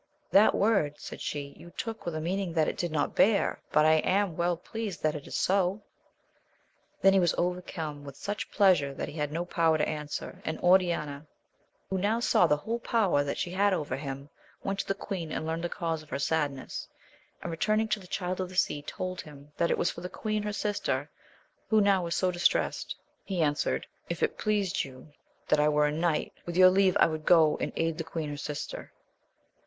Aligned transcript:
That 0.31 0.55
word, 0.55 0.95
said 0.99 1.21
she, 1.21 1.53
you 1.59 1.69
took 1.77 2.07
with 2.07 2.15
a 2.15 2.19
meaniiig 2.19 2.55
that 2.55 2.67
it 2.67 2.75
did 2.75 2.91
not 2.91 3.13
bear, 3.13 3.61
but 3.71 3.85
/ 3.85 3.85
am 4.03 4.35
well 4.35 4.57
pleased 4.57 5.03
that 5.03 5.13
it 5.13 5.27
is 5.27 5.35
so. 5.35 5.83
Then 7.03 7.19
was 7.19 7.33
he 7.33 7.37
overcome 7.37 8.03
with 8.03 8.15
such 8.15 8.49
plea 8.49 8.73
sure, 8.73 8.93
that 8.95 9.09
he 9.09 9.13
had 9.13 9.31
no 9.31 9.45
power 9.45 9.77
to 9.77 9.87
answer, 9.87 10.41
and 10.43 10.59
Oriana, 10.61 11.27
who 11.91 11.99
now 11.99 12.19
saw 12.19 12.47
the 12.47 12.57
whole 12.57 12.79
power 12.79 13.23
that 13.23 13.37
she 13.37 13.51
had 13.51 13.73
over 13.75 13.95
him, 13.95 14.27
went 14.63 14.79
to 14.79 14.87
the 14.87 14.95
queen 14.95 15.31
and 15.31 15.45
learnt 15.45 15.61
the 15.61 15.69
cause 15.69 16.01
of 16.01 16.09
her 16.09 16.17
sadness, 16.17 16.87
and, 17.43 17.51
returning 17.51 17.87
to 17.89 17.99
the 17.99 18.07
Child 18.07 18.41
of 18.41 18.49
the 18.49 18.55
Sea, 18.55 18.81
told 18.81 19.21
him, 19.21 19.51
that 19.57 19.69
it 19.69 19.77
was 19.77 19.91
for 19.91 20.01
the 20.01 20.09
queen 20.09 20.41
her 20.41 20.51
sister, 20.51 21.11
who 21.69 21.79
now 21.79 22.03
was 22.03 22.15
so 22.15 22.31
dis 22.31 22.47
tressed. 22.47 22.95
He 23.23 23.43
answered. 23.43 23.85
If 24.09 24.23
it 24.23 24.39
pleased 24.39 24.83
you 24.83 25.13
that 25.47 25.59
I 25.59 25.69
were 25.69 25.85
a 25.85 25.91
knight, 25.91 26.33
with 26.47 26.57
your 26.57 26.71
leave 26.71 26.97
I 26.99 27.05
would 27.05 27.23
go 27.23 27.55
and 27.57 27.71
aid 27.75 27.99
the 27.99 28.03
queen 28.03 28.29
her 28.29 28.37
sister. 28.37 28.91